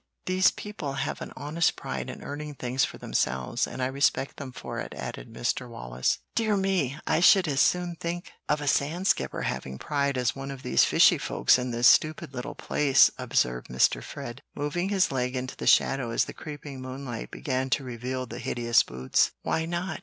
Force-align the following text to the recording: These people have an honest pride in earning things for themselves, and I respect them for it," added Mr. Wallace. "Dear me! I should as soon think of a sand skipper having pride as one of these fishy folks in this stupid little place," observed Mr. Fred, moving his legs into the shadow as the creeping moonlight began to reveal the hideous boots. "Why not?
These 0.25 0.49
people 0.49 0.93
have 0.93 1.21
an 1.21 1.31
honest 1.35 1.75
pride 1.75 2.09
in 2.09 2.23
earning 2.23 2.55
things 2.55 2.83
for 2.83 2.97
themselves, 2.97 3.67
and 3.67 3.83
I 3.83 3.85
respect 3.85 4.37
them 4.37 4.51
for 4.51 4.79
it," 4.79 4.95
added 4.97 5.31
Mr. 5.31 5.69
Wallace. 5.69 6.17
"Dear 6.33 6.57
me! 6.57 6.97
I 7.05 7.19
should 7.19 7.47
as 7.47 7.61
soon 7.61 7.97
think 7.99 8.31
of 8.49 8.61
a 8.61 8.67
sand 8.67 9.05
skipper 9.05 9.43
having 9.43 9.77
pride 9.77 10.17
as 10.17 10.35
one 10.35 10.49
of 10.49 10.63
these 10.63 10.83
fishy 10.85 11.19
folks 11.19 11.59
in 11.59 11.69
this 11.69 11.87
stupid 11.87 12.33
little 12.33 12.55
place," 12.55 13.11
observed 13.19 13.67
Mr. 13.67 14.01
Fred, 14.03 14.41
moving 14.55 14.89
his 14.89 15.11
legs 15.11 15.37
into 15.37 15.55
the 15.55 15.67
shadow 15.67 16.09
as 16.09 16.25
the 16.25 16.33
creeping 16.33 16.81
moonlight 16.81 17.29
began 17.29 17.69
to 17.69 17.83
reveal 17.83 18.25
the 18.25 18.39
hideous 18.39 18.81
boots. 18.81 19.29
"Why 19.43 19.67
not? 19.67 19.99